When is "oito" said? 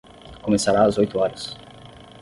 0.97-1.19